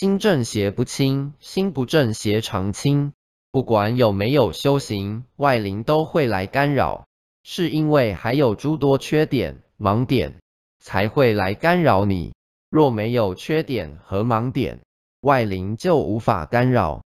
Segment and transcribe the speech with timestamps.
[0.00, 3.12] 心正邪不清，心不正邪常清，
[3.52, 7.04] 不管有没有修行，外灵都会来干扰，
[7.42, 10.38] 是因为还有诸多缺点盲点
[10.78, 12.32] 才会来干扰你，
[12.70, 14.80] 若没有缺点和盲点，
[15.20, 17.02] 外灵就无法干扰。